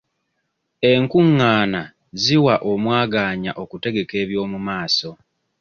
Enkungaana 0.91 1.81
ziwa 2.21 2.55
omwagaanya 2.71 3.51
okutegeka 3.63 4.13
eby'omumaaso. 4.23 5.11